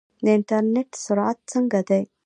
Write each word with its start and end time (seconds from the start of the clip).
د 0.23 0.27
انټرنیټ 0.37 0.89
سرعت 1.03 1.37
څنګه 1.51 1.79
دی؟ 1.89 2.03